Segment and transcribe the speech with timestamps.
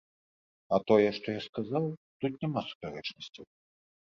[0.77, 1.83] А тое, што я сказаў,
[2.25, 3.45] тут няма супярэчнасцяў.